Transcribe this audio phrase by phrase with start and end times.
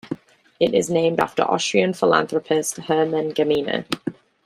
[0.59, 3.85] It is named after Austrian philanthropist Hermann Gmeiner.